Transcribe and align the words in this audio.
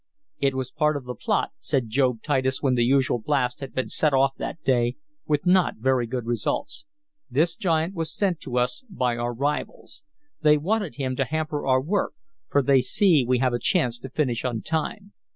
"It 0.39 0.55
was 0.55 0.71
part 0.71 0.97
of 0.97 1.03
the 1.05 1.13
plot," 1.13 1.51
said 1.59 1.91
Job 1.91 2.23
Titus 2.23 2.59
when 2.59 2.73
the 2.73 2.83
usual 2.83 3.19
blast 3.19 3.59
had 3.59 3.75
been 3.75 3.89
set 3.89 4.15
off 4.15 4.33
that 4.39 4.63
day, 4.63 4.95
with 5.27 5.45
not 5.45 5.75
very 5.75 6.07
good 6.07 6.25
results. 6.25 6.87
"This 7.29 7.55
giant 7.55 7.93
was 7.93 8.11
sent 8.11 8.39
to 8.39 8.57
us 8.57 8.83
by 8.89 9.15
our 9.17 9.31
rivals. 9.31 10.01
They 10.41 10.57
wanted 10.57 10.95
him 10.95 11.15
to 11.17 11.25
hamper 11.25 11.67
our 11.67 11.81
work, 11.83 12.13
for 12.49 12.63
they 12.63 12.81
see 12.81 13.23
we 13.23 13.37
have 13.37 13.53
a 13.53 13.59
chance 13.59 13.99
to 13.99 14.09
finish 14.09 14.43
on 14.43 14.63
time. 14.63 15.13